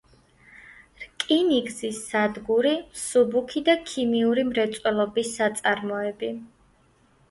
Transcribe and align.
რკინიგზის 1.03 1.99
სადგური; 2.07 2.73
მსუბუქი 2.87 3.65
და 3.71 3.79
ქიმიური 3.93 4.49
მრეწველობის 4.51 5.35
საწარმოები. 5.41 6.37